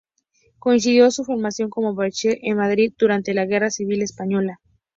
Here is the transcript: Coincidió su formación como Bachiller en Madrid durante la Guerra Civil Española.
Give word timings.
Coincidió 0.57 1.11
su 1.11 1.23
formación 1.23 1.69
como 1.69 1.93
Bachiller 1.93 2.39
en 2.41 2.57
Madrid 2.57 2.91
durante 2.97 3.35
la 3.35 3.45
Guerra 3.45 3.69
Civil 3.69 4.01
Española. 4.01 4.59